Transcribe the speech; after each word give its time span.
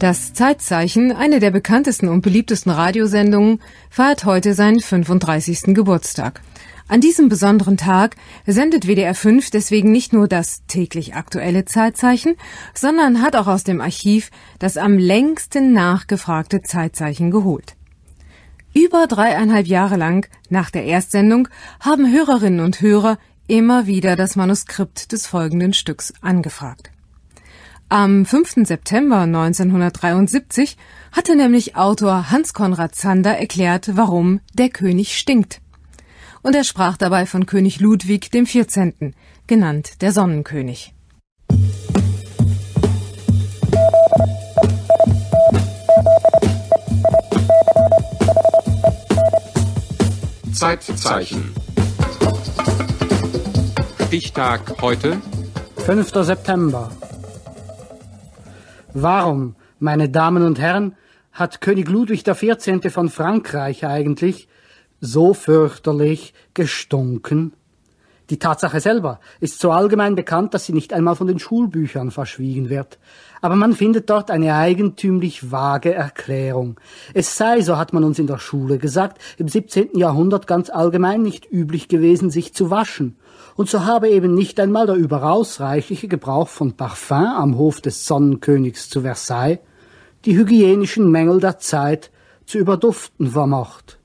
Das 0.00 0.32
Zeitzeichen, 0.32 1.12
eine 1.12 1.40
der 1.40 1.50
bekanntesten 1.50 2.08
und 2.08 2.22
beliebtesten 2.22 2.70
Radiosendungen, 2.70 3.60
feiert 3.90 4.24
heute 4.24 4.54
seinen 4.54 4.80
35. 4.80 5.74
Geburtstag. 5.74 6.40
An 6.88 7.00
diesem 7.00 7.28
besonderen 7.28 7.76
Tag 7.76 8.16
sendet 8.46 8.86
WDR 8.86 9.14
5 9.14 9.50
deswegen 9.50 9.92
nicht 9.92 10.12
nur 10.12 10.26
das 10.26 10.64
täglich 10.66 11.14
aktuelle 11.14 11.64
Zeitzeichen, 11.64 12.36
sondern 12.74 13.20
hat 13.20 13.36
auch 13.36 13.46
aus 13.46 13.62
dem 13.62 13.80
Archiv 13.80 14.30
das 14.58 14.76
am 14.76 14.96
längsten 14.96 15.72
nachgefragte 15.72 16.62
Zeitzeichen 16.62 17.30
geholt. 17.30 17.76
Über 18.74 19.06
dreieinhalb 19.06 19.66
Jahre 19.66 19.96
lang 19.96 20.26
nach 20.48 20.70
der 20.70 20.84
Erstsendung 20.84 21.48
haben 21.78 22.10
Hörerinnen 22.10 22.60
und 22.60 22.80
Hörer 22.80 23.18
immer 23.48 23.86
wieder 23.86 24.16
das 24.16 24.36
Manuskript 24.36 25.12
des 25.12 25.26
folgenden 25.26 25.72
Stücks 25.72 26.14
angefragt. 26.20 26.90
Am 27.92 28.24
5. 28.24 28.68
September 28.68 29.22
1973 29.22 30.76
hatte 31.10 31.34
nämlich 31.34 31.74
Autor 31.74 32.30
Hans 32.30 32.54
Konrad 32.54 32.94
Zander 32.94 33.36
erklärt, 33.36 33.96
warum 33.96 34.38
der 34.54 34.68
König 34.68 35.18
stinkt. 35.18 35.60
Und 36.40 36.54
er 36.54 36.62
sprach 36.62 36.96
dabei 36.96 37.26
von 37.26 37.46
König 37.46 37.80
Ludwig 37.80 38.30
XIV., 38.30 39.12
genannt 39.48 40.02
der 40.02 40.12
Sonnenkönig. 40.12 40.94
Zeitzeichen. 50.52 51.52
Stichtag 54.06 54.80
heute. 54.80 55.20
5. 55.84 56.12
September. 56.22 56.92
Warum, 58.94 59.54
meine 59.78 60.08
Damen 60.08 60.44
und 60.44 60.58
Herren, 60.58 60.96
hat 61.32 61.60
König 61.60 61.88
Ludwig 61.88 62.24
XIV. 62.24 62.92
von 62.92 63.08
Frankreich 63.08 63.86
eigentlich 63.86 64.48
so 65.00 65.32
fürchterlich 65.32 66.34
gestunken? 66.54 67.52
Die 68.30 68.38
Tatsache 68.38 68.80
selber 68.80 69.20
ist 69.38 69.60
so 69.60 69.70
allgemein 69.70 70.16
bekannt, 70.16 70.54
dass 70.54 70.66
sie 70.66 70.72
nicht 70.72 70.92
einmal 70.92 71.14
von 71.14 71.28
den 71.28 71.38
Schulbüchern 71.38 72.10
verschwiegen 72.10 72.68
wird. 72.68 72.98
Aber 73.40 73.56
man 73.56 73.74
findet 73.74 74.10
dort 74.10 74.30
eine 74.30 74.54
eigentümlich 74.54 75.50
vage 75.50 75.94
Erklärung. 75.94 76.78
Es 77.14 77.36
sei, 77.36 77.60
so 77.62 77.76
hat 77.76 77.92
man 77.92 78.04
uns 78.04 78.18
in 78.18 78.26
der 78.26 78.38
Schule 78.38 78.78
gesagt, 78.78 79.20
im 79.38 79.48
17. 79.48 79.96
Jahrhundert 79.96 80.46
ganz 80.46 80.68
allgemein 80.68 81.22
nicht 81.22 81.50
üblich 81.50 81.88
gewesen, 81.88 82.30
sich 82.30 82.54
zu 82.54 82.70
waschen 82.70 83.16
und 83.60 83.68
so 83.68 83.84
habe 83.84 84.08
eben 84.08 84.32
nicht 84.32 84.58
einmal 84.58 84.86
der 84.86 84.94
überaus 84.94 85.60
reichliche 85.60 86.08
Gebrauch 86.08 86.48
von 86.48 86.78
Parfum 86.78 87.26
am 87.26 87.58
Hof 87.58 87.82
des 87.82 88.06
Sonnenkönigs 88.06 88.88
zu 88.88 89.02
Versailles 89.02 89.58
die 90.24 90.34
hygienischen 90.34 91.10
Mängel 91.10 91.40
der 91.40 91.58
Zeit 91.58 92.10
zu 92.46 92.56
überduften 92.56 93.32
vermocht. 93.32 93.98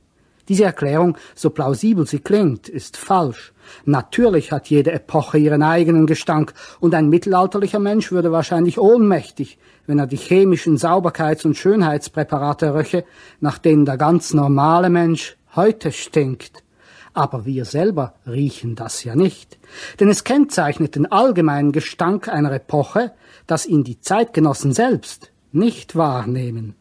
Diese 0.49 0.65
Erklärung, 0.65 1.17
so 1.35 1.51
plausibel 1.51 2.05
sie 2.05 2.19
klingt, 2.19 2.67
ist 2.67 2.97
falsch. 2.97 3.53
Natürlich 3.85 4.51
hat 4.51 4.67
jede 4.67 4.91
Epoche 4.91 5.37
ihren 5.37 5.63
eigenen 5.63 6.05
Gestank, 6.05 6.53
und 6.81 6.93
ein 6.93 7.07
mittelalterlicher 7.07 7.79
Mensch 7.79 8.11
würde 8.11 8.33
wahrscheinlich 8.33 8.77
ohnmächtig, 8.77 9.57
wenn 9.87 9.99
er 9.99 10.07
die 10.07 10.17
chemischen 10.17 10.75
Sauberkeits- 10.75 11.45
und 11.45 11.55
Schönheitspräparate 11.55 12.73
röche, 12.73 13.05
nach 13.39 13.57
denen 13.57 13.85
der 13.85 13.95
ganz 13.95 14.33
normale 14.33 14.89
Mensch 14.89 15.37
heute 15.55 15.93
stinkt. 15.93 16.64
Aber 17.15 17.45
wir 17.45 17.63
selber 17.63 18.13
riechen 18.27 18.75
das 18.75 19.03
ja 19.05 19.15
nicht. 19.15 19.57
Denn 19.99 20.09
es 20.09 20.25
kennzeichnet 20.25 20.95
den 20.95 21.09
allgemeinen 21.11 21.71
Gestank 21.71 22.27
einer 22.27 22.51
Epoche, 22.51 23.13
dass 23.47 23.65
ihn 23.65 23.85
die 23.85 24.01
Zeitgenossen 24.01 24.73
selbst 24.73 25.31
nicht 25.53 25.95
wahrnehmen. 25.95 26.75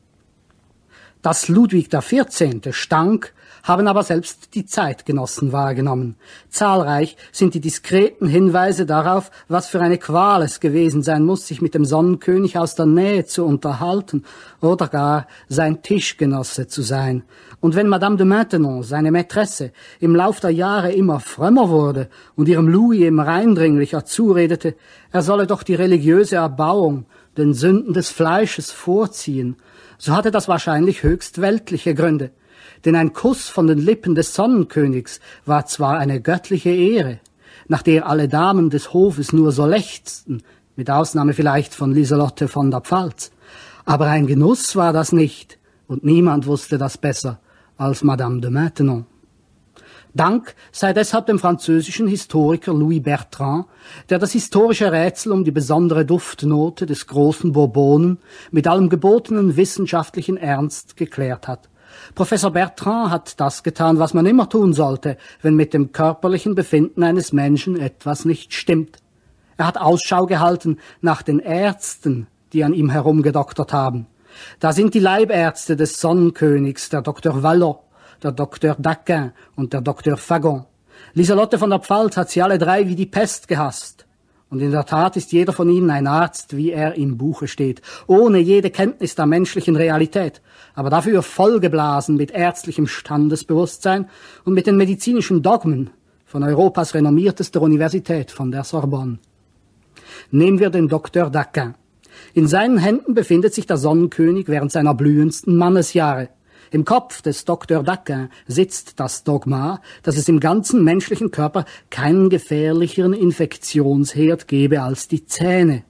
Dass 1.24 1.48
Ludwig 1.48 1.88
XIV. 1.88 2.74
stank, 2.74 3.32
haben 3.62 3.88
aber 3.88 4.02
selbst 4.02 4.54
die 4.54 4.66
Zeitgenossen 4.66 5.52
wahrgenommen. 5.52 6.16
Zahlreich 6.50 7.16
sind 7.32 7.54
die 7.54 7.62
diskreten 7.62 8.26
Hinweise 8.26 8.84
darauf, 8.84 9.30
was 9.48 9.66
für 9.66 9.80
eine 9.80 9.96
Qual 9.96 10.42
es 10.42 10.60
gewesen 10.60 11.02
sein 11.02 11.24
muss, 11.24 11.46
sich 11.46 11.62
mit 11.62 11.74
dem 11.74 11.86
Sonnenkönig 11.86 12.58
aus 12.58 12.74
der 12.74 12.84
Nähe 12.84 13.24
zu 13.24 13.46
unterhalten 13.46 14.24
oder 14.60 14.86
gar 14.88 15.26
sein 15.48 15.80
Tischgenosse 15.80 16.66
zu 16.66 16.82
sein. 16.82 17.22
Und 17.60 17.74
wenn 17.74 17.88
Madame 17.88 18.18
de 18.18 18.26
Maintenon, 18.26 18.82
seine 18.82 19.10
Mätresse, 19.10 19.72
im 20.00 20.14
Lauf 20.14 20.40
der 20.40 20.50
Jahre 20.50 20.92
immer 20.92 21.20
frömmer 21.20 21.70
wurde 21.70 22.10
und 22.36 22.50
ihrem 22.50 22.68
Louis 22.68 23.00
immer 23.00 23.28
eindringlicher 23.28 24.04
zuredete, 24.04 24.74
er 25.10 25.22
solle 25.22 25.46
doch 25.46 25.62
die 25.62 25.74
religiöse 25.74 26.36
Erbauung 26.36 27.06
den 27.38 27.54
Sünden 27.54 27.94
des 27.94 28.10
Fleisches 28.10 28.70
vorziehen, 28.70 29.56
so 29.98 30.12
hatte 30.12 30.30
das 30.30 30.48
wahrscheinlich 30.48 31.02
höchst 31.02 31.40
weltliche 31.40 31.94
Gründe 31.94 32.30
denn 32.84 32.96
ein 32.96 33.12
Kuss 33.12 33.48
von 33.48 33.66
den 33.66 33.78
Lippen 33.78 34.14
des 34.14 34.34
Sonnenkönigs 34.34 35.20
war 35.46 35.66
zwar 35.66 35.98
eine 35.98 36.20
göttliche 36.20 36.70
Ehre, 36.70 37.18
nach 37.68 37.82
der 37.82 38.06
alle 38.06 38.28
Damen 38.28 38.70
des 38.70 38.92
Hofes 38.92 39.32
nur 39.32 39.52
so 39.52 39.66
lechzten, 39.66 40.42
mit 40.76 40.90
Ausnahme 40.90 41.32
vielleicht 41.32 41.74
von 41.74 41.92
Lieselotte 41.92 42.48
von 42.48 42.70
der 42.70 42.80
Pfalz, 42.80 43.30
aber 43.84 44.06
ein 44.06 44.26
Genuss 44.26 44.76
war 44.76 44.92
das 44.92 45.12
nicht, 45.12 45.58
und 45.86 46.04
niemand 46.04 46.46
wusste 46.46 46.78
das 46.78 46.98
besser 46.98 47.40
als 47.76 48.02
Madame 48.02 48.40
de 48.40 48.50
Maintenon. 48.50 49.06
Dank 50.16 50.54
sei 50.70 50.92
deshalb 50.92 51.26
dem 51.26 51.40
französischen 51.40 52.06
Historiker 52.06 52.72
Louis 52.72 53.02
Bertrand, 53.02 53.66
der 54.10 54.20
das 54.20 54.30
historische 54.30 54.92
Rätsel 54.92 55.32
um 55.32 55.42
die 55.42 55.50
besondere 55.50 56.06
Duftnote 56.06 56.86
des 56.86 57.08
großen 57.08 57.50
Bourbonen 57.50 58.18
mit 58.52 58.68
allem 58.68 58.88
gebotenen 58.88 59.56
wissenschaftlichen 59.56 60.36
Ernst 60.36 60.96
geklärt 60.96 61.48
hat. 61.48 61.68
Professor 62.14 62.52
Bertrand 62.52 63.10
hat 63.10 63.40
das 63.40 63.64
getan, 63.64 63.98
was 63.98 64.14
man 64.14 64.24
immer 64.26 64.48
tun 64.48 64.72
sollte, 64.72 65.16
wenn 65.42 65.56
mit 65.56 65.74
dem 65.74 65.90
körperlichen 65.90 66.54
Befinden 66.54 67.02
eines 67.02 67.32
Menschen 67.32 67.78
etwas 67.78 68.24
nicht 68.24 68.54
stimmt. 68.54 68.98
Er 69.56 69.66
hat 69.66 69.78
Ausschau 69.78 70.26
gehalten 70.26 70.78
nach 71.00 71.22
den 71.22 71.40
Ärzten, 71.40 72.28
die 72.52 72.62
an 72.62 72.72
ihm 72.72 72.88
herumgedoktert 72.88 73.72
haben. 73.72 74.06
Da 74.60 74.72
sind 74.72 74.94
die 74.94 75.00
Leibärzte 75.00 75.76
des 75.76 76.00
Sonnenkönigs, 76.00 76.88
der 76.88 77.02
Dr. 77.02 77.42
Vallot, 77.42 77.83
der 78.24 78.32
Dr. 78.32 78.74
Daquin 78.78 79.32
und 79.54 79.72
der 79.72 79.82
Dr. 79.82 80.16
Fagon. 80.16 80.64
Lieselotte 81.12 81.58
von 81.58 81.70
der 81.70 81.80
Pfalz 81.80 82.16
hat 82.16 82.30
sie 82.30 82.42
alle 82.42 82.58
drei 82.58 82.88
wie 82.88 82.96
die 82.96 83.06
Pest 83.06 83.46
gehasst. 83.48 84.06
Und 84.50 84.60
in 84.60 84.70
der 84.70 84.86
Tat 84.86 85.16
ist 85.16 85.32
jeder 85.32 85.52
von 85.52 85.68
ihnen 85.68 85.90
ein 85.90 86.06
Arzt, 86.06 86.56
wie 86.56 86.70
er 86.70 86.94
im 86.94 87.18
Buche 87.18 87.48
steht, 87.48 87.82
ohne 88.06 88.38
jede 88.38 88.70
Kenntnis 88.70 89.14
der 89.14 89.26
menschlichen 89.26 89.74
Realität, 89.74 90.42
aber 90.74 90.90
dafür 90.90 91.22
vollgeblasen 91.22 92.16
mit 92.16 92.30
ärztlichem 92.30 92.86
Standesbewusstsein 92.86 94.08
und 94.44 94.54
mit 94.54 94.66
den 94.66 94.76
medizinischen 94.76 95.42
Dogmen 95.42 95.90
von 96.24 96.42
Europas 96.44 96.94
renommiertester 96.94 97.60
Universität, 97.62 98.30
von 98.30 98.50
der 98.50 98.64
Sorbonne. 98.64 99.18
Nehmen 100.30 100.60
wir 100.60 100.70
den 100.70 100.88
Dr. 100.88 101.30
Daquin. 101.30 101.74
In 102.32 102.46
seinen 102.46 102.78
Händen 102.78 103.14
befindet 103.14 103.54
sich 103.54 103.66
der 103.66 103.76
Sonnenkönig 103.76 104.48
während 104.48 104.70
seiner 104.72 104.94
blühendsten 104.94 105.56
Mannesjahre. 105.56 106.28
Im 106.74 106.84
Kopf 106.84 107.22
des 107.22 107.44
Dr. 107.44 107.84
Daquin 107.84 108.30
sitzt 108.48 108.98
das 108.98 109.22
Dogma, 109.22 109.80
dass 110.02 110.16
es 110.16 110.28
im 110.28 110.40
ganzen 110.40 110.82
menschlichen 110.82 111.30
Körper 111.30 111.66
keinen 111.88 112.30
gefährlicheren 112.30 113.12
Infektionsherd 113.12 114.48
gebe 114.48 114.82
als 114.82 115.06
die 115.06 115.24
Zähne. 115.24 115.84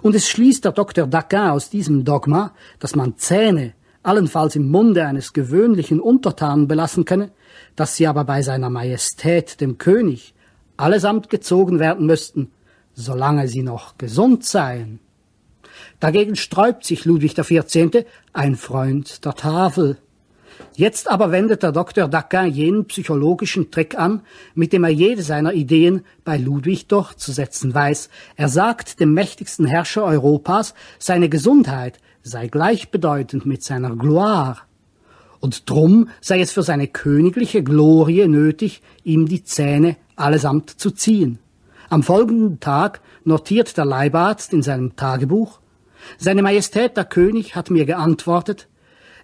Und 0.00 0.14
es 0.14 0.26
schließt 0.26 0.64
der 0.64 0.72
Dr. 0.72 1.06
Daquin 1.06 1.50
aus 1.50 1.68
diesem 1.68 2.06
Dogma, 2.06 2.54
dass 2.78 2.96
man 2.96 3.18
Zähne 3.18 3.74
allenfalls 4.02 4.56
im 4.56 4.70
Munde 4.70 5.06
eines 5.06 5.34
gewöhnlichen 5.34 6.00
Untertanen 6.00 6.68
belassen 6.68 7.04
könne, 7.04 7.30
dass 7.76 7.96
sie 7.96 8.06
aber 8.06 8.24
bei 8.24 8.40
seiner 8.40 8.70
Majestät, 8.70 9.60
dem 9.60 9.76
König, 9.76 10.34
allesamt 10.78 11.28
gezogen 11.28 11.80
werden 11.80 12.06
müssten, 12.06 12.50
solange 12.94 13.46
sie 13.46 13.62
noch 13.62 13.98
gesund 13.98 14.42
seien. 14.42 15.00
Dagegen 16.00 16.34
sträubt 16.34 16.86
sich 16.86 17.04
Ludwig 17.04 17.34
XIV., 17.34 18.06
ein 18.32 18.56
Freund 18.56 19.22
der 19.26 19.34
Tafel. 19.34 19.98
Jetzt 20.76 21.08
aber 21.10 21.30
wendet 21.30 21.62
der 21.62 21.72
Dr. 21.72 22.08
Daquin 22.08 22.52
jenen 22.52 22.84
psychologischen 22.86 23.70
Trick 23.70 23.96
an, 23.96 24.22
mit 24.54 24.72
dem 24.72 24.84
er 24.84 24.90
jede 24.90 25.22
seiner 25.22 25.52
Ideen 25.52 26.04
bei 26.24 26.36
Ludwig 26.36 26.88
durchzusetzen 26.88 27.74
weiß. 27.74 28.08
Er 28.36 28.48
sagt 28.48 29.00
dem 29.00 29.14
mächtigsten 29.14 29.66
Herrscher 29.66 30.04
Europas, 30.04 30.74
seine 30.98 31.28
Gesundheit 31.28 31.98
sei 32.22 32.48
gleichbedeutend 32.48 33.46
mit 33.46 33.62
seiner 33.62 33.94
Gloire. 33.94 34.58
Und 35.40 35.68
drum 35.68 36.08
sei 36.20 36.40
es 36.40 36.52
für 36.52 36.62
seine 36.62 36.88
königliche 36.88 37.62
Glorie 37.62 38.26
nötig, 38.26 38.82
ihm 39.04 39.26
die 39.28 39.44
Zähne 39.44 39.96
allesamt 40.16 40.70
zu 40.70 40.90
ziehen. 40.90 41.38
Am 41.90 42.02
folgenden 42.02 42.60
Tag 42.60 43.00
notiert 43.24 43.76
der 43.76 43.84
Leibarzt 43.84 44.52
in 44.52 44.62
seinem 44.62 44.96
Tagebuch, 44.96 45.60
Seine 46.18 46.42
Majestät 46.42 46.96
der 46.96 47.04
König 47.04 47.56
hat 47.56 47.70
mir 47.70 47.86
geantwortet, 47.86 48.68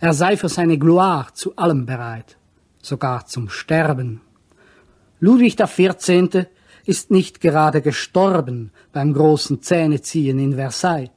er 0.01 0.15
sei 0.15 0.37
für 0.37 0.49
seine 0.49 0.79
Gloire 0.79 1.29
zu 1.35 1.55
allem 1.57 1.85
bereit, 1.85 2.39
sogar 2.83 3.27
zum 3.27 3.51
Sterben. 3.51 4.23
Ludwig 5.21 5.57
XIV. 5.57 6.47
ist 6.87 7.11
nicht 7.11 7.43
gerade 7.43 7.83
gestorben 7.83 8.73
beim 8.93 9.13
großen 9.13 9.61
Zähneziehen 9.61 10.39
in 10.39 10.55
Versailles. 10.55 11.11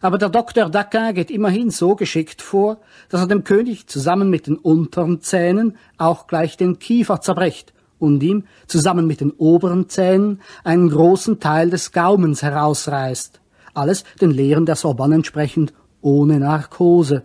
Aber 0.00 0.16
der 0.16 0.30
Dr. 0.30 0.70
Daquin 0.70 1.14
geht 1.14 1.30
immerhin 1.30 1.70
so 1.70 1.94
geschickt 1.94 2.40
vor, 2.40 2.78
dass 3.10 3.20
er 3.20 3.26
dem 3.26 3.44
König 3.44 3.86
zusammen 3.86 4.30
mit 4.30 4.46
den 4.46 4.56
unteren 4.56 5.20
Zähnen 5.20 5.76
auch 5.98 6.26
gleich 6.26 6.56
den 6.56 6.78
Kiefer 6.78 7.20
zerbricht 7.20 7.74
und 7.98 8.22
ihm 8.22 8.44
zusammen 8.66 9.06
mit 9.06 9.20
den 9.20 9.32
oberen 9.32 9.90
Zähnen 9.90 10.40
einen 10.64 10.88
großen 10.88 11.40
Teil 11.40 11.68
des 11.68 11.92
Gaumens 11.92 12.42
herausreißt. 12.42 13.40
Alles 13.74 14.04
den 14.20 14.30
Lehren 14.30 14.64
der 14.64 14.76
Sorbonne 14.76 15.16
entsprechend 15.16 15.74
ohne 16.00 16.40
Narkose. 16.40 17.24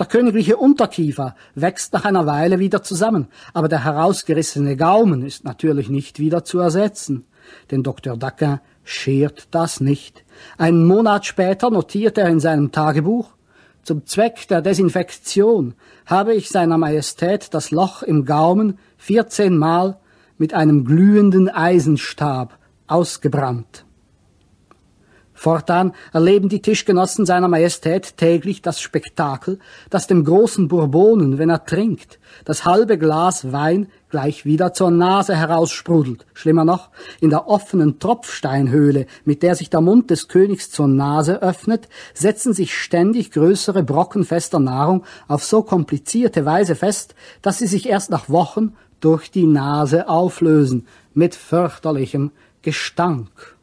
Der 0.00 0.06
königliche 0.06 0.56
Unterkiefer 0.56 1.36
wächst 1.54 1.92
nach 1.92 2.04
einer 2.04 2.26
Weile 2.26 2.58
wieder 2.58 2.82
zusammen, 2.82 3.28
aber 3.54 3.68
der 3.68 3.84
herausgerissene 3.84 4.76
Gaumen 4.76 5.22
ist 5.22 5.44
natürlich 5.44 5.88
nicht 5.88 6.18
wieder 6.18 6.42
zu 6.42 6.58
ersetzen. 6.58 7.26
Denn 7.70 7.82
Dr. 7.82 8.16
Daquin 8.16 8.60
schert 8.82 9.46
das 9.52 9.80
nicht. 9.80 10.24
Einen 10.58 10.86
Monat 10.86 11.26
später 11.26 11.70
notiert 11.70 12.18
er 12.18 12.28
in 12.28 12.40
seinem 12.40 12.72
Tagebuch 12.72 13.28
zum 13.82 14.06
Zweck 14.06 14.46
der 14.48 14.60
Desinfektion 14.62 15.74
habe 16.06 16.34
ich 16.34 16.48
seiner 16.50 16.76
Majestät 16.76 17.54
das 17.54 17.70
Loch 17.70 18.02
im 18.02 18.24
Gaumen 18.24 18.78
vierzehnmal 18.98 19.98
mit 20.38 20.54
einem 20.54 20.84
glühenden 20.84 21.48
Eisenstab 21.48 22.58
ausgebrannt. 22.86 23.84
Fortan 25.40 25.94
erleben 26.12 26.50
die 26.50 26.60
Tischgenossen 26.60 27.24
seiner 27.24 27.48
Majestät 27.48 28.18
täglich 28.18 28.60
das 28.60 28.78
Spektakel, 28.78 29.58
dass 29.88 30.06
dem 30.06 30.22
großen 30.22 30.68
Bourbonen, 30.68 31.38
wenn 31.38 31.48
er 31.48 31.64
trinkt, 31.64 32.18
das 32.44 32.66
halbe 32.66 32.98
Glas 32.98 33.50
Wein 33.50 33.88
gleich 34.10 34.44
wieder 34.44 34.74
zur 34.74 34.90
Nase 34.90 35.34
heraussprudelt. 35.34 36.26
Schlimmer 36.34 36.66
noch, 36.66 36.90
in 37.22 37.30
der 37.30 37.48
offenen 37.48 37.98
Tropfsteinhöhle, 37.98 39.06
mit 39.24 39.42
der 39.42 39.54
sich 39.54 39.70
der 39.70 39.80
Mund 39.80 40.10
des 40.10 40.28
Königs 40.28 40.70
zur 40.70 40.88
Nase 40.88 41.40
öffnet, 41.40 41.88
setzen 42.12 42.52
sich 42.52 42.74
ständig 42.74 43.30
größere 43.30 43.82
Brocken 43.82 44.26
fester 44.26 44.58
Nahrung 44.58 45.04
auf 45.26 45.42
so 45.42 45.62
komplizierte 45.62 46.44
Weise 46.44 46.74
fest, 46.74 47.14
dass 47.40 47.56
sie 47.56 47.66
sich 47.66 47.88
erst 47.88 48.10
nach 48.10 48.28
Wochen 48.28 48.74
durch 49.00 49.30
die 49.30 49.46
Nase 49.46 50.06
auflösen, 50.06 50.86
mit 51.14 51.34
fürchterlichem 51.34 52.30
Gestank. 52.60 53.56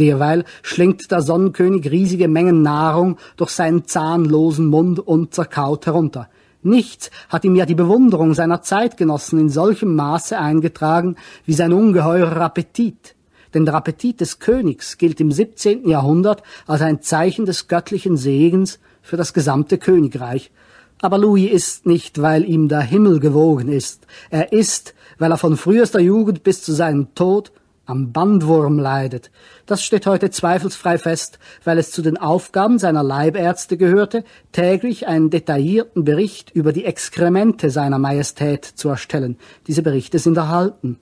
Derweil 0.00 0.44
schlingt 0.62 1.10
der 1.10 1.20
Sonnenkönig 1.20 1.90
riesige 1.90 2.26
Mengen 2.26 2.62
Nahrung 2.62 3.18
durch 3.36 3.50
seinen 3.50 3.84
zahnlosen 3.84 4.66
Mund 4.66 4.98
unzerkaut 4.98 5.84
herunter. 5.84 6.28
Nichts 6.62 7.10
hat 7.28 7.44
ihm 7.44 7.54
ja 7.54 7.66
die 7.66 7.74
Bewunderung 7.74 8.32
seiner 8.32 8.62
Zeitgenossen 8.62 9.38
in 9.38 9.48
solchem 9.50 9.94
Maße 9.94 10.38
eingetragen 10.38 11.16
wie 11.44 11.52
sein 11.52 11.74
ungeheurer 11.74 12.40
Appetit. 12.40 13.14
Denn 13.52 13.66
der 13.66 13.74
Appetit 13.74 14.20
des 14.22 14.38
Königs 14.38 14.96
gilt 14.96 15.20
im 15.20 15.32
17. 15.32 15.86
Jahrhundert 15.86 16.42
als 16.66 16.80
ein 16.80 17.02
Zeichen 17.02 17.44
des 17.44 17.68
göttlichen 17.68 18.16
Segens 18.16 18.78
für 19.02 19.18
das 19.18 19.34
gesamte 19.34 19.76
Königreich. 19.76 20.50
Aber 21.02 21.18
Louis 21.18 21.50
isst 21.50 21.84
nicht, 21.84 22.22
weil 22.22 22.44
ihm 22.44 22.68
der 22.68 22.80
Himmel 22.80 23.20
gewogen 23.20 23.68
ist. 23.68 24.06
Er 24.30 24.52
isst, 24.52 24.94
weil 25.18 25.30
er 25.30 25.38
von 25.38 25.58
frühester 25.58 26.00
Jugend 26.00 26.42
bis 26.42 26.62
zu 26.62 26.72
seinem 26.72 27.14
Tod 27.14 27.52
am 27.90 28.12
Bandwurm 28.12 28.78
leidet. 28.78 29.30
Das 29.66 29.82
steht 29.82 30.06
heute 30.06 30.30
zweifelsfrei 30.30 30.96
fest, 30.96 31.38
weil 31.64 31.78
es 31.78 31.90
zu 31.90 32.00
den 32.00 32.16
Aufgaben 32.16 32.78
seiner 32.78 33.02
Leibärzte 33.02 33.76
gehörte, 33.76 34.24
täglich 34.52 35.06
einen 35.06 35.30
detaillierten 35.30 36.04
Bericht 36.04 36.50
über 36.50 36.72
die 36.72 36.84
Exkremente 36.84 37.70
seiner 37.70 37.98
Majestät 37.98 38.64
zu 38.64 38.88
erstellen. 38.88 39.36
Diese 39.66 39.82
Berichte 39.82 40.18
sind 40.18 40.36
erhalten. 40.36 40.98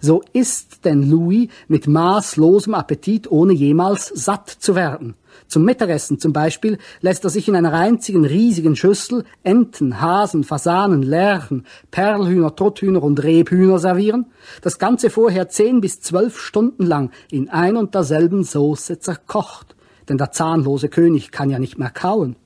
So 0.00 0.22
isst 0.32 0.84
denn 0.84 1.10
Louis 1.10 1.48
mit 1.68 1.86
maßlosem 1.86 2.74
Appetit, 2.74 3.30
ohne 3.30 3.52
jemals 3.52 4.08
satt 4.08 4.48
zu 4.48 4.74
werden. 4.74 5.14
Zum 5.46 5.64
Mittagessen 5.64 6.18
zum 6.18 6.32
Beispiel 6.32 6.78
lässt 7.00 7.24
er 7.24 7.30
sich 7.30 7.48
in 7.48 7.56
einer 7.56 7.72
einzigen 7.72 8.24
riesigen 8.24 8.76
Schüssel 8.76 9.24
Enten, 9.42 10.00
Hasen, 10.00 10.44
Fasanen, 10.44 11.02
Lerchen, 11.02 11.66
Perlhühner, 11.90 12.54
Trotthühner 12.54 13.02
und 13.02 13.22
Rebhühner 13.22 13.78
servieren, 13.78 14.26
das 14.62 14.78
Ganze 14.78 15.10
vorher 15.10 15.48
zehn 15.48 15.80
bis 15.80 16.00
zwölf 16.00 16.38
Stunden 16.38 16.84
lang 16.84 17.10
in 17.30 17.48
ein 17.48 17.76
und 17.76 17.94
derselben 17.94 18.44
Soße 18.44 19.00
zerkocht, 19.00 19.74
denn 20.08 20.18
der 20.18 20.30
zahnlose 20.30 20.88
König 20.88 21.32
kann 21.32 21.50
ja 21.50 21.58
nicht 21.58 21.78
mehr 21.78 21.90
kauen. 21.90 22.36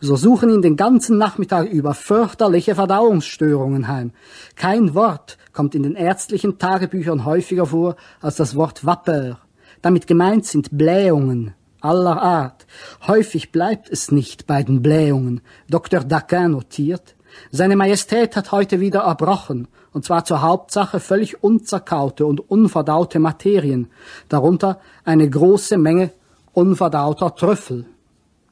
So 0.00 0.16
suchen 0.16 0.50
ihn 0.50 0.62
den 0.62 0.76
ganzen 0.76 1.18
Nachmittag 1.18 1.68
über 1.68 1.94
fürchterliche 1.94 2.74
Verdauungsstörungen 2.74 3.88
heim. 3.88 4.12
Kein 4.56 4.94
Wort 4.94 5.38
kommt 5.52 5.74
in 5.74 5.82
den 5.82 5.94
ärztlichen 5.94 6.58
Tagebüchern 6.58 7.24
häufiger 7.24 7.66
vor 7.66 7.96
als 8.20 8.36
das 8.36 8.54
Wort 8.54 8.84
Vapeur. 8.84 9.38
Damit 9.82 10.06
gemeint 10.06 10.46
sind 10.46 10.76
Blähungen, 10.76 11.54
aller 11.80 12.20
Art. 12.20 12.66
Häufig 13.06 13.52
bleibt 13.52 13.88
es 13.90 14.10
nicht 14.10 14.46
bei 14.46 14.62
den 14.62 14.82
Blähungen. 14.82 15.40
Dr. 15.68 16.00
Daquin 16.00 16.52
notiert, 16.52 17.14
seine 17.50 17.76
Majestät 17.76 18.36
hat 18.36 18.52
heute 18.52 18.80
wieder 18.80 19.00
erbrochen, 19.00 19.68
und 19.92 20.04
zwar 20.04 20.24
zur 20.24 20.42
Hauptsache 20.42 21.00
völlig 21.00 21.42
unzerkaute 21.42 22.26
und 22.26 22.50
unverdaute 22.50 23.18
Materien, 23.18 23.88
darunter 24.28 24.80
eine 25.04 25.28
große 25.28 25.78
Menge 25.78 26.10
unverdauter 26.52 27.34
Trüffel. 27.34 27.86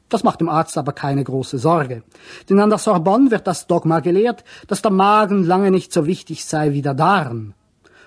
Das 0.08 0.22
macht 0.22 0.40
dem 0.40 0.48
Arzt 0.48 0.78
aber 0.78 0.92
keine 0.92 1.24
große 1.24 1.58
Sorge, 1.58 2.02
denn 2.48 2.60
an 2.60 2.70
der 2.70 2.78
Sorbonne 2.78 3.30
wird 3.30 3.46
das 3.46 3.66
Dogma 3.66 4.00
gelehrt, 4.00 4.44
dass 4.68 4.82
der 4.82 4.92
Magen 4.92 5.44
lange 5.44 5.70
nicht 5.70 5.92
so 5.92 6.06
wichtig 6.06 6.44
sei 6.44 6.72
wie 6.72 6.82
der 6.82 6.94
Darm, 6.94 7.54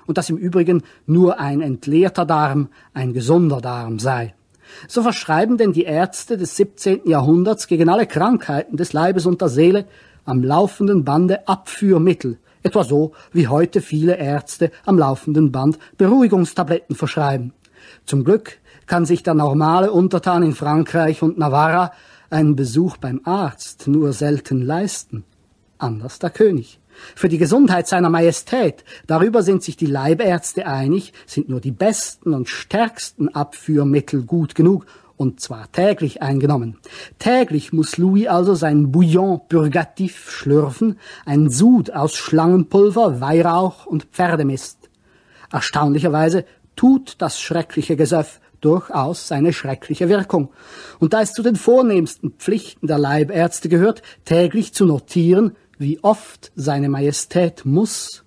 und 0.07 0.17
dass 0.17 0.29
im 0.29 0.37
Übrigen 0.37 0.83
nur 1.05 1.39
ein 1.39 1.61
entleerter 1.61 2.25
Darm 2.25 2.69
ein 2.93 3.13
gesunder 3.13 3.59
Darm 3.59 3.99
sei. 3.99 4.33
So 4.87 5.01
verschreiben 5.01 5.57
denn 5.57 5.73
die 5.73 5.83
Ärzte 5.83 6.37
des 6.37 6.55
17. 6.55 7.01
Jahrhunderts 7.05 7.67
gegen 7.67 7.89
alle 7.89 8.07
Krankheiten 8.07 8.77
des 8.77 8.93
Leibes 8.93 9.25
und 9.25 9.41
der 9.41 9.49
Seele 9.49 9.85
am 10.25 10.43
laufenden 10.43 11.03
Bande 11.03 11.47
Abführmittel, 11.47 12.37
etwa 12.63 12.83
so 12.83 13.13
wie 13.33 13.47
heute 13.47 13.81
viele 13.81 14.17
Ärzte 14.17 14.71
am 14.85 14.97
laufenden 14.97 15.51
Band 15.51 15.79
Beruhigungstabletten 15.97 16.95
verschreiben. 16.95 17.53
Zum 18.05 18.23
Glück 18.23 18.59
kann 18.89 19.05
sich 19.05 19.21
der 19.21 19.35
normale 19.35 19.91
Untertan 19.91 20.41
in 20.41 20.55
Frankreich 20.55 21.21
und 21.21 21.37
Navarra 21.37 21.93
einen 22.31 22.55
Besuch 22.55 22.97
beim 22.97 23.21
Arzt 23.23 23.87
nur 23.87 24.13
selten 24.13 24.63
leisten. 24.63 25.23
Anders 25.77 26.17
der 26.17 26.31
König. 26.31 26.79
Für 27.15 27.29
die 27.29 27.37
Gesundheit 27.37 27.87
seiner 27.87 28.09
Majestät, 28.09 28.83
darüber 29.05 29.43
sind 29.43 29.61
sich 29.61 29.77
die 29.77 29.85
Leibärzte 29.85 30.65
einig, 30.65 31.13
sind 31.27 31.49
nur 31.49 31.61
die 31.61 31.71
besten 31.71 32.33
und 32.33 32.49
stärksten 32.49 33.29
Abführmittel 33.29 34.23
gut 34.23 34.55
genug, 34.55 34.87
und 35.17 35.39
zwar 35.39 35.71
täglich 35.71 36.23
eingenommen. 36.23 36.79
Täglich 37.19 37.71
muss 37.71 37.97
Louis 37.97 38.27
also 38.27 38.55
sein 38.55 38.91
Bouillon 38.91 39.41
purgatif 39.47 40.31
schlürfen, 40.31 40.97
ein 41.25 41.51
Sud 41.51 41.93
aus 41.93 42.15
Schlangenpulver, 42.15 43.21
Weihrauch 43.21 43.85
und 43.85 44.05
Pferdemist. 44.05 44.89
Erstaunlicherweise 45.51 46.45
tut 46.75 47.15
das 47.19 47.39
schreckliche 47.39 47.95
Gesöff 47.95 48.39
durchaus 48.61 49.27
seine 49.27 49.53
schreckliche 49.53 50.09
Wirkung. 50.09 50.49
Und 50.99 51.13
da 51.13 51.21
es 51.21 51.33
zu 51.33 51.43
den 51.43 51.55
vornehmsten 51.55 52.31
Pflichten 52.31 52.87
der 52.87 52.97
Leibärzte 52.97 53.69
gehört, 53.69 54.01
täglich 54.25 54.73
zu 54.73 54.85
notieren, 54.85 55.55
wie 55.77 55.99
oft 56.03 56.51
seine 56.55 56.89
Majestät 56.89 57.65
muss, 57.65 58.23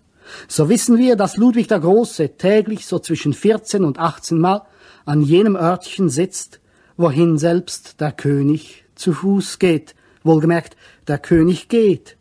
so 0.49 0.69
wissen 0.69 0.99
wir, 0.99 1.17
dass 1.17 1.37
Ludwig 1.37 1.69
der 1.69 1.81
Große 1.81 2.37
täglich 2.37 2.87
so 2.87 2.99
zwischen 2.99 3.33
14 3.33 3.85
und 3.85 3.99
18 3.99 4.39
Mal 4.39 4.63
an 5.05 5.23
jenem 5.23 5.57
Örtchen 5.57 6.09
sitzt, 6.09 6.61
wohin 6.97 7.39
selbst 7.39 8.01
der 8.01 8.13
König 8.13 8.85
zu 8.95 9.13
Fuß 9.13 9.59
geht. 9.59 9.95
Wohlgemerkt, 10.25 10.77
der 11.09 11.19
König 11.19 11.69
geht. 11.69 12.17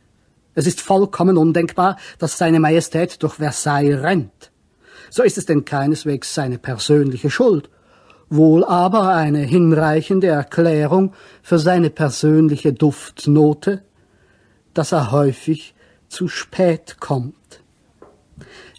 Es 0.55 0.65
ist 0.65 0.81
vollkommen 0.81 1.37
undenkbar, 1.37 1.97
dass 2.17 2.37
seine 2.37 2.59
Majestät 2.59 3.21
durch 3.21 3.35
Versailles 3.35 4.01
rennt. 4.01 4.51
So 5.09 5.23
ist 5.23 5.37
es 5.37 5.45
denn 5.45 5.65
keineswegs 5.65 6.33
seine 6.33 6.57
persönliche 6.57 7.29
Schuld, 7.29 7.69
wohl 8.31 8.63
aber 8.63 9.09
eine 9.09 9.39
hinreichende 9.39 10.27
Erklärung 10.27 11.13
für 11.43 11.59
seine 11.59 11.89
persönliche 11.89 12.73
Duftnote, 12.73 13.83
dass 14.73 14.93
er 14.93 15.11
häufig 15.11 15.75
zu 16.07 16.27
spät 16.27 16.97
kommt. 16.99 17.35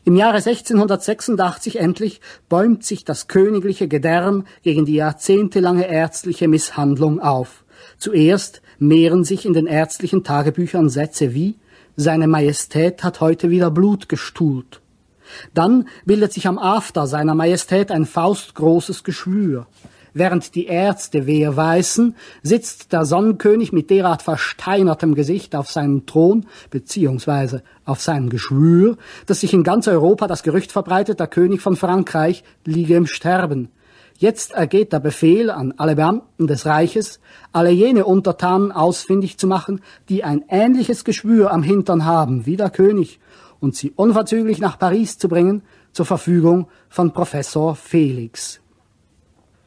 Im 0.05 0.17
Jahre 0.17 0.39
1686 0.39 1.79
endlich 1.79 2.21
bäumt 2.49 2.83
sich 2.83 3.05
das 3.05 3.29
königliche 3.29 3.87
Gedärm 3.87 4.47
gegen 4.63 4.85
die 4.85 4.95
jahrzehntelange 4.95 5.87
ärztliche 5.87 6.49
Misshandlung 6.49 7.21
auf. 7.21 7.65
Zuerst 7.99 8.63
mehren 8.79 9.23
sich 9.23 9.47
in 9.47 9.53
den 9.53 9.67
ärztlichen 9.67 10.25
Tagebüchern 10.25 10.89
Sätze 10.89 11.35
wie 11.35 11.59
Seine 11.95 12.27
Majestät 12.27 13.05
hat 13.05 13.21
heute 13.21 13.51
wieder 13.51 13.71
Blut 13.71 14.09
gestuhlt. 14.09 14.82
Dann 15.55 15.89
bildet 16.05 16.33
sich 16.33 16.47
am 16.47 16.59
After 16.59 17.07
seiner 17.07 17.35
Majestät 17.35 17.91
ein 17.91 18.07
faustgroßes 18.07 19.05
Geschwür. 19.05 19.67
Während 20.15 20.55
die 20.55 20.67
Ärzte 20.67 21.27
wehe 21.27 21.57
weißen, 21.57 22.15
sitzt 22.43 22.93
der 22.93 23.07
Sonnenkönig 23.07 23.73
mit 23.73 23.89
derart 23.89 24.21
versteinertem 24.21 25.15
Gesicht 25.15 25.57
auf 25.57 25.71
seinem 25.71 26.05
Thron, 26.05 26.47
beziehungsweise 26.69 27.63
auf 27.87 28.03
seinem 28.03 28.29
Geschwür, 28.29 28.99
dass 29.27 29.41
sich 29.41 29.55
in 29.55 29.63
ganz 29.63 29.89
Europa 29.89 30.27
das 30.27 30.43
Gerücht 30.43 30.71
verbreitet, 30.71 31.19
der 31.19 31.29
König 31.29 31.63
von 31.63 31.77
Frankreich 31.77 32.45
liege 32.67 32.95
im 32.97 33.07
Sterben. 33.07 33.71
Jetzt 34.19 34.53
ergeht 34.53 34.93
der 34.93 35.01
Befehl 35.01 35.51
an 35.51 35.75
alle 35.79 35.97
Beamten 35.97 36.47
des 36.47 36.67
Reiches, 36.67 37.19
alle 37.51 37.71
jene 37.71 38.05
Untertanen 38.05 38.71
ausfindig 38.71 39.39
zu 39.39 39.47
machen, 39.47 39.81
die 40.11 40.25
ein 40.25 40.45
ähnliches 40.49 41.05
Geschwür 41.05 41.51
am 41.51 41.63
Hintern 41.63 42.05
haben 42.05 42.45
wie 42.45 42.57
der 42.57 42.71
König, 42.71 43.19
und 43.63 43.77
sie 43.77 43.93
unverzüglich 43.95 44.59
nach 44.59 44.79
Paris 44.79 45.17
zu 45.19 45.29
bringen, 45.29 45.63
zur 45.93 46.05
Verfügung 46.05 46.67
von 46.89 47.13
Professor 47.13 47.77
Felix. 47.77 48.61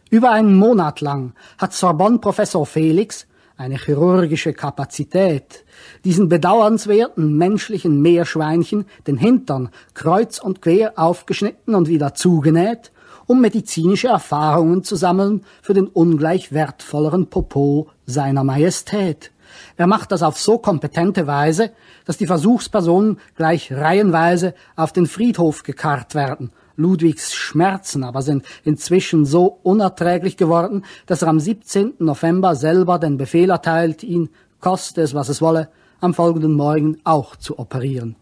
Über 0.09 0.31
einen 0.31 0.55
Monat 0.55 1.01
lang 1.01 1.33
hat 1.57 1.73
Sorbonne-Professor 1.73 2.65
Felix 2.65 3.25
eine 3.57 3.77
chirurgische 3.77 4.53
Kapazität, 4.53 5.63
diesen 6.03 6.27
bedauernswerten 6.27 7.37
menschlichen 7.37 8.01
Meerschweinchen 8.01 8.85
den 9.07 9.17
Hintern 9.17 9.69
kreuz 9.93 10.39
und 10.39 10.61
quer 10.61 10.93
aufgeschnitten 10.97 11.73
und 11.73 11.87
wieder 11.87 12.13
zugenäht, 12.13 12.91
um 13.27 13.39
medizinische 13.39 14.09
Erfahrungen 14.09 14.83
zu 14.83 14.97
sammeln 14.97 15.45
für 15.61 15.73
den 15.73 15.87
ungleich 15.87 16.51
wertvolleren 16.51 17.27
Popo 17.27 17.87
seiner 18.05 18.43
Majestät. 18.43 19.31
Er 19.77 19.87
macht 19.87 20.11
das 20.11 20.23
auf 20.23 20.39
so 20.39 20.57
kompetente 20.57 21.27
Weise, 21.27 21.71
dass 22.05 22.17
die 22.17 22.27
Versuchspersonen 22.27 23.19
gleich 23.35 23.71
reihenweise 23.71 24.53
auf 24.75 24.93
den 24.93 25.05
Friedhof 25.05 25.63
gekarrt 25.63 26.15
werden 26.15 26.51
Ludwigs 26.77 27.33
Schmerzen 27.33 28.03
aber 28.03 28.21
sind 28.21 28.45
inzwischen 28.63 29.25
so 29.25 29.59
unerträglich 29.63 30.37
geworden, 30.37 30.83
dass 31.05 31.21
er 31.21 31.29
am 31.29 31.39
17. 31.39 31.93
November 31.99 32.55
selber 32.55 32.99
den 32.99 33.17
Befehl 33.17 33.49
erteilt, 33.49 34.03
ihn, 34.03 34.29
koste 34.59 35.01
es 35.01 35.13
was 35.13 35.29
es 35.29 35.41
wolle, 35.41 35.69
am 36.01 36.13
folgenden 36.13 36.53
Morgen 36.53 36.97
auch 37.03 37.35
zu 37.35 37.57
operieren. 37.59 38.15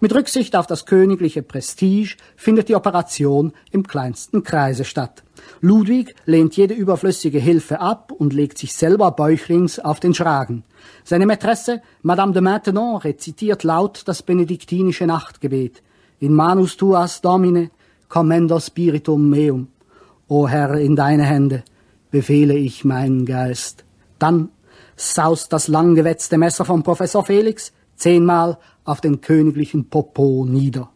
Mit 0.00 0.14
Rücksicht 0.14 0.56
auf 0.56 0.66
das 0.66 0.84
königliche 0.86 1.42
Prestige 1.42 2.16
findet 2.34 2.68
die 2.68 2.74
Operation 2.74 3.52
im 3.70 3.86
kleinsten 3.86 4.42
Kreise 4.42 4.84
statt. 4.84 5.22
Ludwig 5.60 6.14
lehnt 6.26 6.56
jede 6.56 6.74
überflüssige 6.74 7.38
Hilfe 7.38 7.80
ab 7.80 8.12
und 8.12 8.32
legt 8.32 8.58
sich 8.58 8.72
selber 8.72 9.10
bäuchlings 9.12 9.78
auf 9.78 10.00
den 10.00 10.14
Schragen. 10.14 10.64
Seine 11.04 11.26
Mätresse, 11.26 11.82
Madame 12.02 12.32
de 12.32 12.42
Maintenon, 12.42 12.96
rezitiert 12.96 13.62
laut 13.62 14.02
das 14.06 14.22
benediktinische 14.22 15.06
Nachtgebet 15.06 15.82
in 16.22 16.34
manus 16.34 16.76
tuas 16.76 17.20
domine 17.20 17.72
commendo 18.08 18.60
spiritum 18.60 19.28
meum. 19.28 19.68
O 20.28 20.46
Herr, 20.46 20.74
in 20.78 20.94
deine 20.94 21.24
Hände 21.24 21.64
befehle 22.12 22.54
ich 22.54 22.84
meinen 22.84 23.26
Geist. 23.26 23.84
Dann 24.20 24.50
saust 24.94 25.52
das 25.52 25.66
langgewetzte 25.66 26.38
Messer 26.38 26.64
von 26.64 26.84
Professor 26.84 27.24
Felix 27.24 27.72
zehnmal 27.96 28.56
auf 28.84 29.00
den 29.00 29.20
königlichen 29.20 29.88
Popo 29.90 30.46
nieder. 30.48 30.91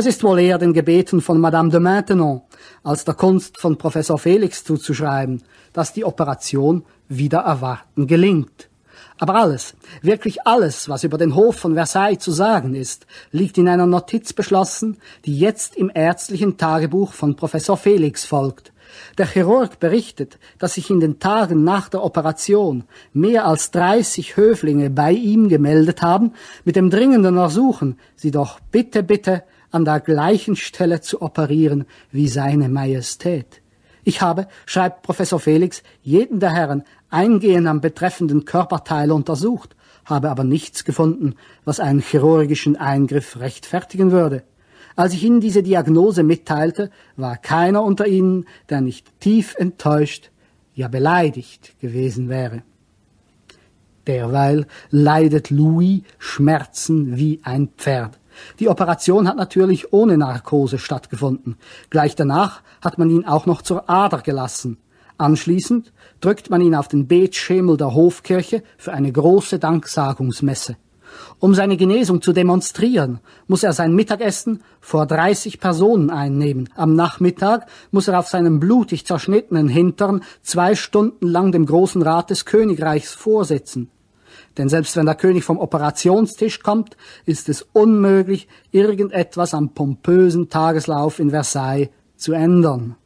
Es 0.00 0.06
ist 0.06 0.24
wohl 0.24 0.40
eher 0.40 0.56
den 0.56 0.72
Gebeten 0.72 1.20
von 1.20 1.38
Madame 1.38 1.68
de 1.68 1.78
Maintenon 1.78 2.40
als 2.82 3.04
der 3.04 3.12
Kunst 3.12 3.60
von 3.60 3.76
Professor 3.76 4.18
Felix 4.18 4.64
zuzuschreiben, 4.64 5.42
dass 5.74 5.92
die 5.92 6.06
Operation 6.06 6.86
wieder 7.10 7.40
erwarten 7.40 8.06
gelingt. 8.06 8.70
Aber 9.18 9.34
alles, 9.34 9.74
wirklich 10.00 10.46
alles, 10.46 10.88
was 10.88 11.04
über 11.04 11.18
den 11.18 11.34
Hof 11.34 11.56
von 11.56 11.74
Versailles 11.74 12.18
zu 12.18 12.30
sagen 12.30 12.74
ist, 12.74 13.06
liegt 13.30 13.58
in 13.58 13.68
einer 13.68 13.84
Notiz 13.84 14.32
beschlossen, 14.32 14.96
die 15.26 15.38
jetzt 15.38 15.76
im 15.76 15.90
ärztlichen 15.92 16.56
Tagebuch 16.56 17.12
von 17.12 17.36
Professor 17.36 17.76
Felix 17.76 18.24
folgt. 18.24 18.72
Der 19.18 19.26
Chirurg 19.26 19.80
berichtet, 19.80 20.38
dass 20.58 20.74
sich 20.74 20.88
in 20.88 21.00
den 21.00 21.18
Tagen 21.18 21.62
nach 21.62 21.90
der 21.90 22.02
Operation 22.02 22.84
mehr 23.12 23.44
als 23.44 23.70
30 23.72 24.38
Höflinge 24.38 24.88
bei 24.88 25.12
ihm 25.12 25.50
gemeldet 25.50 26.00
haben, 26.00 26.32
mit 26.64 26.76
dem 26.76 26.88
dringenden 26.88 27.36
Ersuchen, 27.36 27.98
sie 28.16 28.30
doch 28.30 28.60
bitte, 28.72 29.02
bitte 29.02 29.42
an 29.70 29.84
der 29.84 30.00
gleichen 30.00 30.56
Stelle 30.56 31.00
zu 31.00 31.22
operieren 31.22 31.86
wie 32.10 32.28
seine 32.28 32.68
Majestät. 32.68 33.62
Ich 34.04 34.22
habe, 34.22 34.48
schreibt 34.66 35.02
Professor 35.02 35.40
Felix, 35.40 35.82
jeden 36.02 36.40
der 36.40 36.52
Herren 36.52 36.84
eingehend 37.10 37.66
am 37.66 37.80
betreffenden 37.80 38.44
Körperteil 38.44 39.12
untersucht, 39.12 39.76
habe 40.04 40.30
aber 40.30 40.44
nichts 40.44 40.84
gefunden, 40.84 41.34
was 41.64 41.80
einen 41.80 42.00
chirurgischen 42.00 42.76
Eingriff 42.76 43.38
rechtfertigen 43.38 44.10
würde. 44.10 44.42
Als 44.96 45.14
ich 45.14 45.22
ihnen 45.24 45.40
diese 45.40 45.62
Diagnose 45.62 46.22
mitteilte, 46.22 46.90
war 47.16 47.36
keiner 47.36 47.82
unter 47.82 48.06
ihnen, 48.06 48.46
der 48.68 48.80
nicht 48.80 49.20
tief 49.20 49.54
enttäuscht, 49.56 50.30
ja 50.74 50.88
beleidigt 50.88 51.78
gewesen 51.80 52.28
wäre. 52.28 52.62
Derweil 54.06 54.66
leidet 54.90 55.50
Louis 55.50 56.02
Schmerzen 56.18 57.16
wie 57.16 57.40
ein 57.44 57.68
Pferd. 57.76 58.19
Die 58.58 58.68
Operation 58.68 59.28
hat 59.28 59.36
natürlich 59.36 59.92
ohne 59.92 60.18
Narkose 60.18 60.78
stattgefunden. 60.78 61.56
Gleich 61.90 62.14
danach 62.14 62.62
hat 62.82 62.98
man 62.98 63.10
ihn 63.10 63.24
auch 63.24 63.46
noch 63.46 63.62
zur 63.62 63.88
Ader 63.88 64.18
gelassen. 64.18 64.78
Anschließend 65.18 65.92
drückt 66.20 66.48
man 66.48 66.62
ihn 66.62 66.74
auf 66.74 66.88
den 66.88 67.06
Betschemel 67.06 67.76
der 67.76 67.94
Hofkirche 67.94 68.62
für 68.78 68.92
eine 68.92 69.12
große 69.12 69.58
Danksagungsmesse. 69.58 70.76
Um 71.38 71.54
seine 71.54 71.76
Genesung 71.76 72.22
zu 72.22 72.32
demonstrieren, 72.32 73.20
muss 73.46 73.62
er 73.62 73.72
sein 73.72 73.94
Mittagessen 73.94 74.62
vor 74.80 75.06
30 75.06 75.60
Personen 75.60 76.10
einnehmen. 76.10 76.68
Am 76.74 76.94
Nachmittag 76.94 77.66
muss 77.90 78.08
er 78.08 78.18
auf 78.18 78.28
seinem 78.28 78.60
blutig 78.60 79.06
zerschnittenen 79.06 79.68
Hintern 79.68 80.22
zwei 80.42 80.74
Stunden 80.74 81.26
lang 81.26 81.52
dem 81.52 81.66
großen 81.66 82.02
Rat 82.02 82.30
des 82.30 82.44
Königreichs 82.44 83.12
vorsitzen. 83.12 83.90
Denn 84.58 84.68
selbst 84.68 84.96
wenn 84.96 85.06
der 85.06 85.14
König 85.14 85.44
vom 85.44 85.58
Operationstisch 85.58 86.60
kommt, 86.60 86.96
ist 87.24 87.48
es 87.48 87.66
unmöglich, 87.72 88.48
irgendetwas 88.72 89.54
am 89.54 89.70
pompösen 89.70 90.48
Tageslauf 90.48 91.18
in 91.18 91.30
Versailles 91.30 91.90
zu 92.16 92.32
ändern 92.32 92.96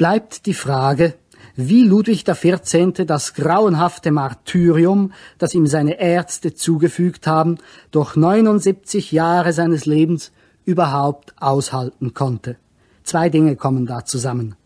bleibt 0.00 0.46
die 0.46 0.54
Frage, 0.54 1.12
wie 1.56 1.82
Ludwig 1.82 2.24
XIV. 2.24 3.04
das 3.04 3.34
grauenhafte 3.34 4.10
Martyrium, 4.12 5.12
das 5.36 5.52
ihm 5.52 5.66
seine 5.66 6.00
Ärzte 6.00 6.54
zugefügt 6.54 7.26
haben, 7.26 7.58
durch 7.90 8.16
79 8.16 9.12
Jahre 9.12 9.52
seines 9.52 9.84
Lebens 9.84 10.32
überhaupt 10.64 11.34
aushalten 11.38 12.14
konnte. 12.14 12.56
Zwei 13.04 13.28
Dinge 13.28 13.56
kommen 13.56 13.84
da 13.84 14.06
zusammen. 14.06 14.56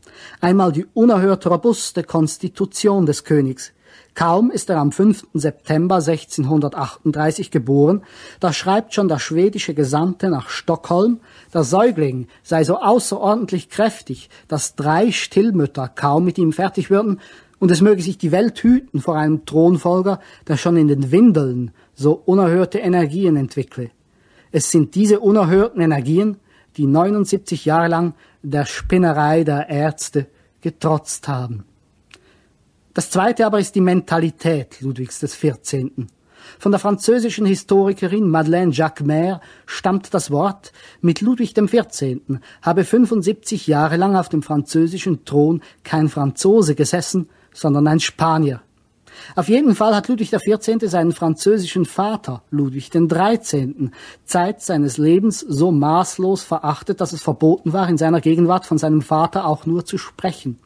Einmal 0.40 0.70
die 0.70 0.86
unerhört 0.94 1.48
robuste 1.48 2.04
Konstitution 2.04 3.04
des 3.04 3.24
Königs, 3.24 3.72
Kaum 4.14 4.52
ist 4.52 4.70
er 4.70 4.78
am 4.78 4.92
5. 4.92 5.26
September 5.34 5.96
1638 5.96 7.50
geboren, 7.50 8.02
da 8.38 8.52
schreibt 8.52 8.94
schon 8.94 9.08
der 9.08 9.18
schwedische 9.18 9.74
Gesandte 9.74 10.30
nach 10.30 10.48
Stockholm, 10.48 11.20
der 11.52 11.64
Säugling 11.64 12.28
sei 12.44 12.62
so 12.62 12.78
außerordentlich 12.78 13.70
kräftig, 13.70 14.30
dass 14.46 14.76
drei 14.76 15.10
Stillmütter 15.10 15.88
kaum 15.88 16.24
mit 16.24 16.38
ihm 16.38 16.52
fertig 16.52 16.90
würden, 16.90 17.20
und 17.58 17.70
es 17.70 17.80
möge 17.80 18.02
sich 18.02 18.18
die 18.18 18.30
Welt 18.30 18.58
hüten 18.62 19.00
vor 19.00 19.16
einem 19.16 19.46
Thronfolger, 19.46 20.20
der 20.46 20.56
schon 20.58 20.76
in 20.76 20.86
den 20.86 21.10
Windeln 21.10 21.70
so 21.94 22.12
unerhörte 22.12 22.78
Energien 22.78 23.36
entwickle. 23.36 23.90
Es 24.52 24.70
sind 24.70 24.94
diese 24.94 25.20
unerhörten 25.20 25.80
Energien, 25.80 26.36
die 26.76 26.86
79 26.86 27.64
Jahre 27.64 27.88
lang 27.88 28.14
der 28.42 28.66
Spinnerei 28.66 29.44
der 29.44 29.70
Ärzte 29.70 30.26
getrotzt 30.60 31.26
haben. 31.26 31.64
Das 32.94 33.10
zweite 33.10 33.44
aber 33.44 33.58
ist 33.58 33.74
die 33.74 33.80
Mentalität 33.80 34.80
Ludwigs 34.80 35.18
des 35.18 35.34
14. 35.34 36.06
Von 36.60 36.70
der 36.70 36.78
französischen 36.78 37.44
Historikerin 37.44 38.30
Madeleine 38.30 38.70
Jacquemer 38.70 39.40
stammt 39.66 40.14
das 40.14 40.30
Wort, 40.30 40.72
mit 41.00 41.20
Ludwig 41.20 41.54
XIV. 41.54 42.20
habe 42.62 42.84
75 42.84 43.66
Jahre 43.66 43.96
lang 43.96 44.14
auf 44.14 44.28
dem 44.28 44.42
französischen 44.42 45.24
Thron 45.24 45.60
kein 45.82 46.08
Franzose 46.08 46.76
gesessen, 46.76 47.28
sondern 47.52 47.88
ein 47.88 47.98
Spanier. 47.98 48.62
Auf 49.34 49.48
jeden 49.48 49.74
Fall 49.74 49.96
hat 49.96 50.06
Ludwig 50.06 50.30
XIV. 50.30 50.88
seinen 50.88 51.12
französischen 51.12 51.86
Vater, 51.86 52.42
Ludwig 52.50 52.90
XIII., 52.90 53.90
Zeit 54.24 54.62
seines 54.62 54.98
Lebens 54.98 55.40
so 55.40 55.72
maßlos 55.72 56.44
verachtet, 56.44 57.00
dass 57.00 57.12
es 57.12 57.22
verboten 57.22 57.72
war, 57.72 57.88
in 57.88 57.98
seiner 57.98 58.20
Gegenwart 58.20 58.66
von 58.66 58.78
seinem 58.78 59.02
Vater 59.02 59.46
auch 59.46 59.66
nur 59.66 59.84
zu 59.84 59.98
sprechen. 59.98 60.60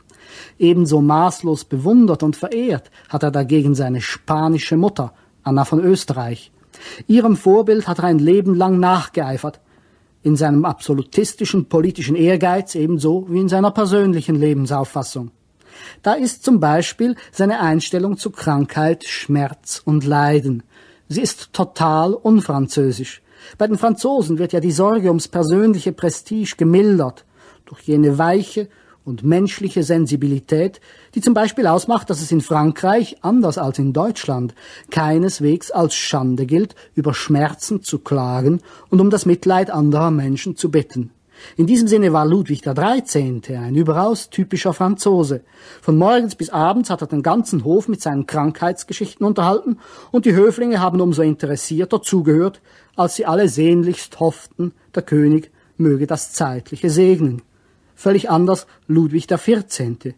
Ebenso 0.59 1.01
maßlos 1.01 1.65
bewundert 1.65 2.23
und 2.23 2.37
verehrt 2.37 2.91
hat 3.09 3.23
er 3.23 3.31
dagegen 3.31 3.75
seine 3.75 4.01
spanische 4.01 4.77
Mutter, 4.77 5.13
Anna 5.43 5.65
von 5.65 5.81
Österreich. 5.81 6.53
Ihrem 7.07 7.37
Vorbild 7.37 7.89
hat 7.89 7.99
er 7.99 8.05
ein 8.05 8.19
Leben 8.19 8.55
lang 8.55 8.79
nachgeeifert, 8.79 9.61
in 10.23 10.37
seinem 10.37 10.65
absolutistischen 10.65 11.69
politischen 11.69 12.17
Ehrgeiz 12.17 12.75
ebenso 12.75 13.27
wie 13.31 13.41
in 13.41 13.49
seiner 13.49 13.71
persönlichen 13.71 14.35
Lebensauffassung. 14.35 15.31
Da 16.03 16.15
ist 16.15 16.45
zum 16.45 16.61
Beispiel 16.61 17.15
seine 17.31 17.61
Einstellung 17.61 18.17
zu 18.17 18.31
Krankheit, 18.31 19.05
Schmerz 19.05 19.81
und 19.85 20.05
Leiden. 20.05 20.65
Sie 21.09 21.23
ist 21.23 21.53
total 21.53 22.15
unfranzösisch. 22.15 23.23
Bei 23.57 23.67
den 23.67 23.79
Franzosen 23.79 24.39
wird 24.39 24.53
ja 24.53 24.61
die 24.61 24.73
Sorge 24.73 25.09
ums 25.09 25.29
persönliche 25.29 25.93
Prestige 25.93 26.55
gemildert 26.57 27.25
durch 27.65 27.83
jene 27.83 28.19
weiche 28.19 28.69
und 29.09 29.25
menschliche 29.25 29.83
Sensibilität, 29.83 30.81
die 31.15 31.21
zum 31.21 31.35
Beispiel 31.35 31.67
ausmacht, 31.67 32.11
dass 32.11 32.21
es 32.21 32.31
in 32.31 32.43
Frankreich, 32.43 33.17
anders 33.23 33.59
als 33.59 33.79
in 33.79 33.93
Deutschland, 33.93 34.55
keineswegs 34.91 35.71
als 35.71 35.95
Schande 35.95 36.47
gilt, 36.47 36.75
über 36.95 37.15
Schmerzen 37.15 37.83
zu 37.83 37.99
klagen 37.99 38.61
und 38.91 39.01
um 39.01 39.11
das 39.11 39.27
Mitleid 39.27 39.71
anderer 39.71 40.11
Menschen 40.11 40.57
zu 40.57 40.71
bitten. 40.71 41.11
In 41.57 41.67
diesem 41.67 41.89
Sinne 41.89 42.13
war 42.13 42.27
Ludwig 42.27 42.63
XIII. 42.63 43.57
ein 43.57 43.77
überaus 43.77 44.29
typischer 44.29 44.75
Franzose. 44.75 45.43
Von 45.81 45.97
morgens 45.97 46.35
bis 46.35 46.51
abends 46.51 46.91
hat 46.91 47.01
er 47.01 47.07
den 47.07 47.23
ganzen 47.23 47.65
Hof 47.65 47.89
mit 47.89 48.03
seinen 48.03 48.27
Krankheitsgeschichten 48.27 49.25
unterhalten, 49.25 49.79
und 50.11 50.27
die 50.27 50.35
Höflinge 50.35 50.81
haben 50.81 51.01
umso 51.01 51.23
interessierter 51.23 52.03
zugehört, 52.03 52.61
als 52.97 53.17
sie 53.17 53.25
alle 53.25 53.49
sehnlichst 53.49 54.21
hofften, 54.21 54.73
der 54.95 55.03
König 55.03 55.53
möge 55.77 56.07
das 56.09 56.33
Zeitliche 56.33 56.91
segnen. 56.91 57.43
Völlig 57.99 58.31
anders 58.31 58.69
Ludwig 58.87 59.27
XIV. 59.27 60.15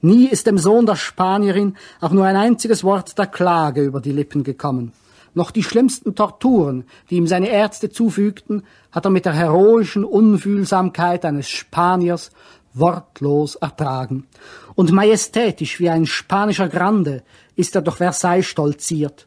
Nie 0.00 0.28
ist 0.28 0.46
dem 0.46 0.56
Sohn 0.56 0.86
der 0.86 0.96
Spanierin 0.96 1.76
auch 2.00 2.12
nur 2.12 2.24
ein 2.24 2.36
einziges 2.36 2.84
Wort 2.84 3.18
der 3.18 3.26
Klage 3.26 3.82
über 3.82 4.00
die 4.00 4.12
Lippen 4.12 4.44
gekommen. 4.44 4.92
Noch 5.34 5.50
die 5.50 5.62
schlimmsten 5.62 6.14
Torturen, 6.14 6.84
die 7.10 7.16
ihm 7.16 7.26
seine 7.26 7.50
Ärzte 7.50 7.90
zufügten, 7.90 8.62
hat 8.90 9.04
er 9.04 9.10
mit 9.10 9.26
der 9.26 9.34
heroischen 9.34 10.04
Unfühlsamkeit 10.04 11.26
eines 11.26 11.50
Spaniers 11.50 12.30
wortlos 12.72 13.56
ertragen. 13.56 14.26
Und 14.74 14.90
majestätisch 14.90 15.80
wie 15.80 15.90
ein 15.90 16.06
spanischer 16.06 16.70
Grande 16.70 17.22
ist 17.56 17.74
er 17.74 17.82
durch 17.82 17.96
Versailles 17.98 18.46
stolziert. 18.46 19.26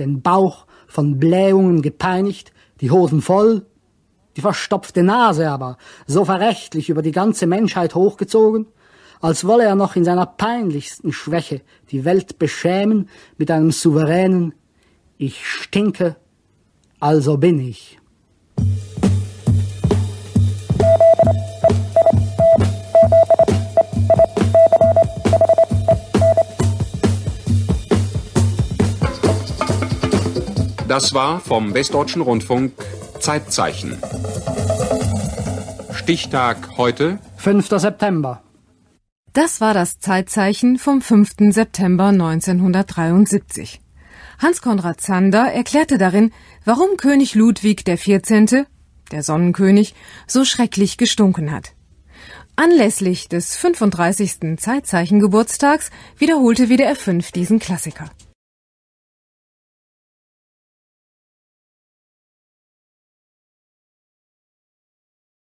Den 0.00 0.22
Bauch 0.22 0.66
von 0.88 1.20
Blähungen 1.20 1.82
gepeinigt, 1.82 2.52
die 2.80 2.90
Hosen 2.90 3.22
voll, 3.22 3.64
die 4.38 4.42
verstopfte 4.42 5.02
Nase 5.02 5.50
aber 5.50 5.78
so 6.06 6.24
verächtlich 6.24 6.90
über 6.90 7.02
die 7.02 7.10
ganze 7.10 7.48
Menschheit 7.48 7.96
hochgezogen, 7.96 8.66
als 9.20 9.44
wolle 9.44 9.64
er 9.64 9.74
noch 9.74 9.96
in 9.96 10.04
seiner 10.04 10.26
peinlichsten 10.26 11.12
Schwäche 11.12 11.60
die 11.90 12.04
Welt 12.04 12.38
beschämen 12.38 13.08
mit 13.36 13.50
einem 13.50 13.72
souveränen 13.72 14.54
Ich 15.16 15.44
stinke, 15.44 16.14
also 17.00 17.36
bin 17.36 17.58
ich. 17.58 17.98
Das 30.86 31.12
war 31.12 31.40
vom 31.40 31.74
Westdeutschen 31.74 32.22
Rundfunk 32.22 32.72
Zeitzeichen. 33.20 33.98
Stichtag 36.08 36.78
heute 36.78 37.18
5. 37.36 37.68
September. 37.68 38.42
Das 39.34 39.60
war 39.60 39.74
das 39.74 39.98
Zeitzeichen 39.98 40.78
vom 40.78 41.02
5. 41.02 41.50
September 41.50 42.06
1973. 42.06 43.82
Hans 44.38 44.62
Konrad 44.62 45.02
Zander 45.02 45.52
erklärte 45.52 45.98
darin, 45.98 46.32
warum 46.64 46.96
König 46.96 47.34
Ludwig 47.34 47.84
XIV., 47.84 48.64
der 49.12 49.22
Sonnenkönig, 49.22 49.94
so 50.26 50.46
schrecklich 50.46 50.96
gestunken 50.96 51.52
hat. 51.52 51.74
Anlässlich 52.56 53.28
des 53.28 53.54
35. 53.56 54.56
Zeitzeichengeburtstags 54.58 55.90
wiederholte 56.16 56.70
WDR 56.70 56.96
5 56.96 57.32
diesen 57.32 57.58
Klassiker. 57.58 58.06